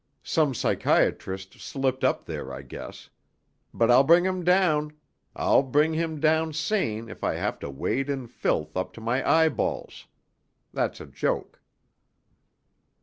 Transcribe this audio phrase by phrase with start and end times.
[0.23, 3.11] Some psychiatrist slipped up there, I guess.
[3.71, 4.93] But I'll bring him down!
[5.35, 9.23] I'll bring him down sane if I have to wade in filth up to my
[9.29, 10.07] eyeballs!
[10.73, 11.61] That's a joke."